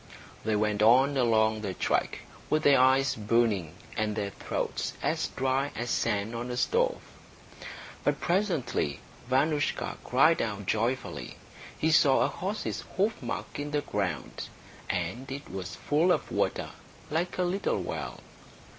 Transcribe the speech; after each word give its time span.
They 0.43 0.55
went 0.55 0.81
on 0.81 1.15
along 1.15 1.61
the 1.61 1.75
track, 1.75 2.21
with 2.49 2.63
their 2.63 2.79
eyes 2.79 3.13
burning 3.15 3.75
and 3.95 4.15
their 4.15 4.31
throats 4.31 4.93
as 5.03 5.27
dry 5.27 5.71
as 5.75 5.91
sand 5.91 6.33
on 6.33 6.49
a 6.49 6.57
stove. 6.57 6.99
But 8.03 8.19
presently 8.19 8.99
Vanoushka 9.29 9.97
cried 10.03 10.41
out 10.41 10.65
joyfully. 10.65 11.35
He 11.77 11.91
saw 11.91 12.21
a 12.21 12.27
horse's 12.29 12.83
hoofmark 12.97 13.59
in 13.59 13.69
the 13.69 13.81
ground. 13.81 14.49
And 14.89 15.31
it 15.31 15.51
was 15.51 15.75
full 15.75 16.11
of 16.11 16.31
water, 16.31 16.71
like 17.11 17.37
a 17.37 17.43
little 17.43 17.79
well. 17.79 18.21